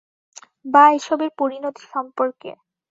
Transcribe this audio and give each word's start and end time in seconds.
বা 0.65 0.83
এসবের 0.97 1.31
পরিণতি 1.39 1.83
সম্পর্কে। 1.93 2.49